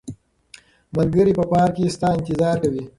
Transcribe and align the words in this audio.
ملګري 0.97 1.33
په 1.39 1.43
پارک 1.51 1.73
کې 1.77 1.93
ستا 1.95 2.07
انتظار 2.17 2.57
کوي. 2.63 2.83